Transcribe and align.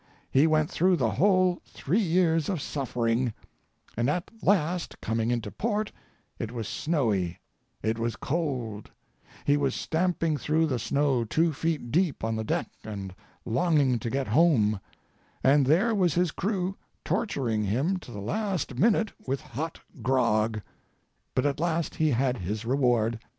"He 0.31 0.47
went 0.47 0.67
through 0.71 0.95
the 0.95 1.11
whole, 1.11 1.61
three 1.63 1.99
years 2.01 2.49
of 2.49 2.59
suffering, 2.59 3.33
and 3.95 4.09
at 4.09 4.31
last 4.41 4.99
coming 4.99 5.29
into 5.29 5.51
port 5.51 5.91
it 6.39 6.51
was 6.51 6.67
snowy, 6.67 7.39
it 7.83 7.99
was 7.99 8.15
cold, 8.15 8.89
he 9.45 9.57
was 9.57 9.75
stamping 9.75 10.37
through 10.37 10.65
the 10.65 10.79
snow 10.79 11.23
two 11.23 11.53
feet 11.53 11.91
deep 11.91 12.23
on 12.23 12.35
the 12.35 12.43
deck 12.43 12.69
and 12.83 13.13
longing 13.45 13.99
to 13.99 14.09
get 14.09 14.25
home, 14.25 14.79
and 15.43 15.67
there 15.67 15.93
was 15.93 16.15
his 16.15 16.31
crew 16.31 16.75
torturing 17.05 17.63
him 17.65 17.97
to 17.97 18.11
the 18.11 18.21
last 18.21 18.79
minute 18.79 19.11
with 19.27 19.41
hot 19.41 19.79
grog, 20.01 20.63
but 21.35 21.45
at 21.45 21.59
last 21.59 21.93
he 21.93 22.09
had 22.09 22.39
his 22.39 22.65
reward. 22.65 23.19